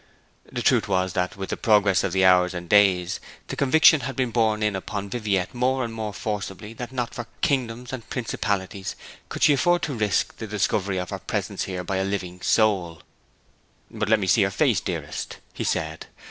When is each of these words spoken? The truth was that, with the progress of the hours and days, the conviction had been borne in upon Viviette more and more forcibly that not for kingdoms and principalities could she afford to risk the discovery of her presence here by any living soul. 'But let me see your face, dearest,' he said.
The 0.51 0.63
truth 0.63 0.87
was 0.87 1.13
that, 1.13 1.37
with 1.37 1.51
the 1.51 1.57
progress 1.57 2.03
of 2.03 2.11
the 2.11 2.25
hours 2.25 2.55
and 2.55 2.67
days, 2.67 3.19
the 3.49 3.55
conviction 3.55 3.99
had 3.99 4.15
been 4.15 4.31
borne 4.31 4.63
in 4.63 4.75
upon 4.75 5.11
Viviette 5.11 5.53
more 5.53 5.85
and 5.85 5.93
more 5.93 6.11
forcibly 6.11 6.73
that 6.73 6.91
not 6.91 7.13
for 7.13 7.27
kingdoms 7.41 7.93
and 7.93 8.09
principalities 8.09 8.95
could 9.29 9.43
she 9.43 9.53
afford 9.53 9.83
to 9.83 9.93
risk 9.93 10.37
the 10.37 10.47
discovery 10.47 10.97
of 10.97 11.11
her 11.11 11.19
presence 11.19 11.65
here 11.65 11.83
by 11.83 11.99
any 11.99 12.09
living 12.09 12.41
soul. 12.41 13.03
'But 13.91 14.09
let 14.09 14.19
me 14.19 14.25
see 14.25 14.41
your 14.41 14.49
face, 14.49 14.79
dearest,' 14.79 15.37
he 15.53 15.63
said. 15.63 16.07